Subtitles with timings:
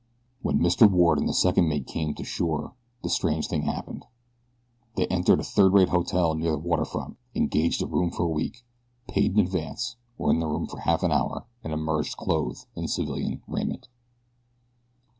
[0.41, 0.89] When Mr.
[0.89, 4.07] Ward and the second mate came to shore a strange thing happened.
[4.95, 8.27] They entered a third rate hotel near the water front, engaged a room for a
[8.31, 8.65] week,
[9.07, 12.87] paid in advance, were in their room for half an hour and emerged clothed in
[12.87, 13.89] civilian raiment.